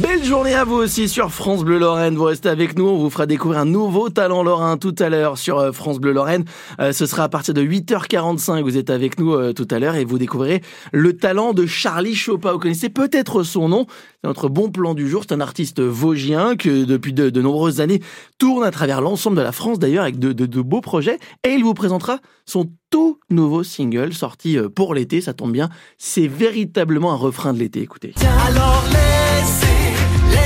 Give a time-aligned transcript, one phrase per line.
[0.00, 2.16] Belle journée à vous aussi sur France Bleu Lorraine.
[2.16, 5.36] Vous restez avec nous, on vous fera découvrir un nouveau talent lorrain tout à l'heure
[5.36, 6.46] sur euh, France Bleu Lorraine.
[6.80, 8.62] Euh, ce sera à partir de 8h45.
[8.62, 10.62] Vous êtes avec nous euh, tout à l'heure et vous découvrirez
[10.92, 12.52] le talent de Charlie Chopin.
[12.52, 13.86] Vous connaissez peut-être son nom.
[14.22, 15.24] C'est notre bon plan du jour.
[15.28, 18.00] C'est un artiste vosgien que depuis de, nombreuses années
[18.38, 21.18] tourne à travers l'ensemble de la France d'ailleurs avec de, beaux projets.
[21.44, 25.20] Et il vous présentera son tout nouveau single sorti pour l'été.
[25.20, 25.68] Ça tombe bien.
[25.98, 27.82] C'est véritablement un refrain de l'été.
[27.82, 28.14] Écoutez.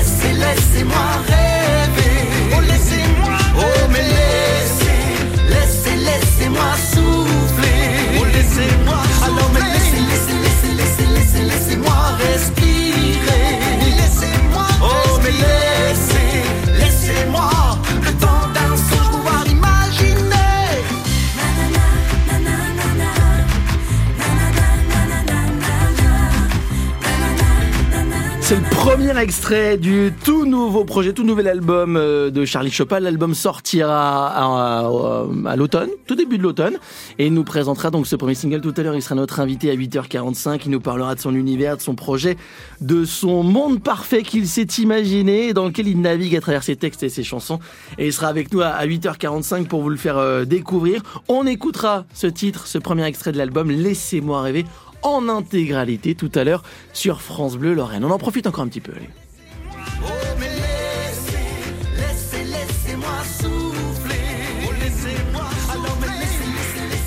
[0.06, 0.94] Laissez, laissez-moi
[1.26, 1.45] rêver.
[28.48, 33.00] C'est le premier extrait du tout nouveau projet, tout nouvel album euh, de Charlie Chopin.
[33.00, 36.76] L'album sortira à, l'automne, tout début de l'automne,
[37.18, 38.94] et il nous présentera donc ce premier single tout à l'heure.
[38.94, 40.60] Il sera notre invité à 8h45.
[40.64, 42.36] Il nous parlera de son univers, de son projet,
[42.80, 47.02] de son monde parfait qu'il s'est imaginé, dans lequel il navigue à travers ses textes
[47.02, 47.58] et ses chansons.
[47.98, 51.02] Et il sera avec nous à 8h45 pour vous le faire euh, découvrir.
[51.26, 53.72] On écoutera ce titre, ce premier extrait de l'album.
[53.72, 54.64] Laissez-moi rêver
[55.02, 58.04] en intégralité tout à l'heure sur France Bleu Lorraine.
[58.04, 58.92] On en profite encore un petit peu.
[58.96, 59.08] Allez.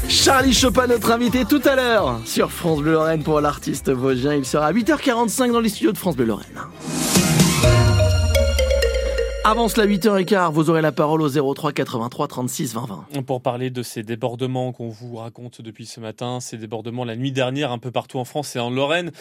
[0.08, 4.36] Charlie Chopin, notre invité tout à l'heure sur France Bleu Lorraine pour l'artiste vosgien.
[4.36, 6.60] Il sera à 8h45 dans les studios de France Bleu Lorraine.
[9.46, 13.22] Avance la 8h15, vous aurez la parole au 03 83 36 20 20.
[13.24, 17.32] Pour parler de ces débordements qu'on vous raconte depuis ce matin, ces débordements la nuit
[17.32, 19.12] dernière un peu partout en France et en Lorraine,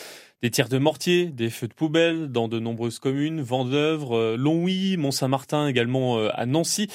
[0.43, 4.97] des tirs de mortier, des feux de poubelle dans de nombreuses communes, Vendœuvre, euh, Longwy,
[4.97, 6.89] Mont-Saint-Martin également euh, à Nancy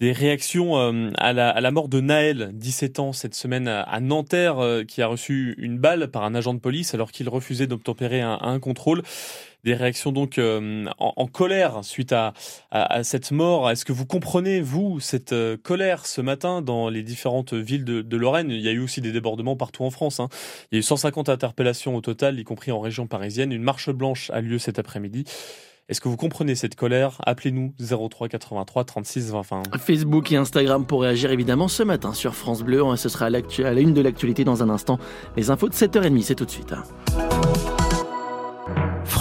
[0.00, 4.56] des réactions euh, à la, mort de Naël, 17 ans, cette semaine à Nanterre,
[4.88, 8.38] qui a reçu une balle par un agent de police alors qu'il refusait d'obtempérer un,
[8.42, 9.02] un contrôle
[9.64, 12.34] des réactions donc euh, en, colère suite à,
[12.70, 13.70] à, cette mort.
[13.70, 18.02] Est-ce que vous comprenez, vous, cette euh, colère ce matin dans les différentes villes de,
[18.02, 18.50] de, Lorraine?
[18.50, 20.20] Il y a eu aussi des débordements partout en France.
[20.20, 20.28] Hein.
[20.70, 23.52] Il y a eu 150 interpellations au total, y compris en région parisienne.
[23.52, 25.24] Une marche blanche a lieu cet après-midi.
[25.88, 27.18] Est-ce que vous comprenez cette colère?
[27.26, 32.62] Appelez-nous 03 83 36 20 Facebook et Instagram pour réagir évidemment ce matin sur France
[32.62, 32.82] Bleu.
[32.96, 33.30] Ce sera à, à
[33.72, 34.98] la une de l'actualité dans un instant.
[35.36, 36.72] Les infos de 7h30, c'est tout de suite.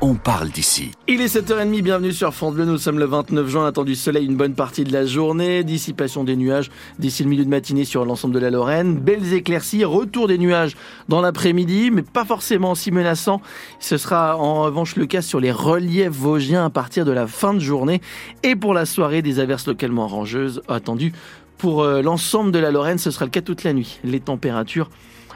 [0.00, 0.90] on parle d'ici.
[1.08, 2.64] Il est 7h30, bienvenue sur France Bleu.
[2.64, 5.64] Nous sommes le 29 juin, attendu soleil une bonne partie de la journée.
[5.64, 8.96] Dissipation des nuages d'ici le milieu de matinée sur l'ensemble de la Lorraine.
[8.96, 10.76] Belles éclaircies, retour des nuages
[11.08, 13.40] dans l'après-midi, mais pas forcément si menaçant.
[13.80, 17.54] Ce sera en revanche le cas sur les reliefs vosgiens à partir de la fin
[17.54, 18.00] de journée.
[18.42, 21.12] Et pour la soirée, des averses localement orangeuses attendues.
[21.58, 23.98] Pour euh, l'ensemble de la Lorraine, ce sera le cas toute la nuit.
[24.04, 24.90] Les températures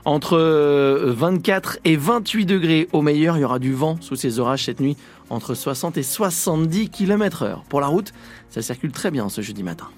[0.04, 3.36] entre 24 euh, et 28 degrés au meilleur.
[3.36, 4.96] Il y aura du vent sous ces orages cette nuit
[5.28, 7.64] entre 60 et 70 km heure.
[7.68, 8.12] Pour la route,
[8.50, 9.88] ça circule très bien ce jeudi matin.